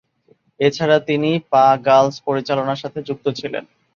[0.59, 3.63] এছাড়া, তিনি "পা-গালস" পরিচালনার সাথে যুক্ত ছিলেন।